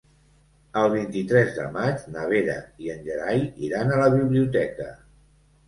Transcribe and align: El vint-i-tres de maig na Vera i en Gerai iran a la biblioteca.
El 0.79 0.87
vint-i-tres 0.93 1.51
de 1.57 1.65
maig 1.75 2.07
na 2.15 2.25
Vera 2.33 2.57
i 2.87 2.91
en 2.95 3.05
Gerai 3.11 3.47
iran 3.71 3.93
a 3.99 4.03
la 4.03 4.11
biblioteca. 4.19 4.93